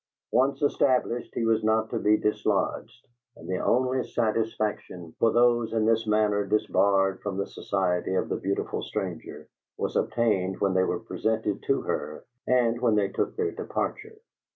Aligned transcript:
Once 0.31 0.63
established, 0.63 1.31
he 1.35 1.45
was 1.45 1.63
not 1.63 1.91
to 1.91 1.99
be 1.99 2.17
dislodged, 2.17 3.07
and 3.35 3.47
the 3.47 3.59
only 3.59 4.03
satisfaction 4.03 5.13
for 5.19 5.31
those 5.31 5.73
in 5.73 5.85
this 5.85 6.07
manner 6.07 6.43
debarred 6.43 7.21
from 7.21 7.37
the 7.37 7.45
society 7.45 8.15
of 8.15 8.27
the 8.27 8.35
beautiful 8.37 8.81
stranger 8.81 9.47
was 9.77 9.95
obtained 9.95 10.59
when 10.59 10.73
they 10.73 10.83
were 10.83 10.97
presented 11.01 11.61
to 11.61 11.81
her 11.83 12.25
and 12.47 12.81
when 12.81 12.95
they 12.95 13.09
took 13.09 13.35
their 13.35 13.51
departure. 13.51 14.17